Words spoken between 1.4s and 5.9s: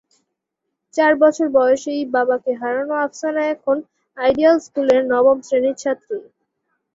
বয়সেই বাবাকে হারানো আফসানা এখন আইডিয়াল স্কুলের নবম শ্রেণির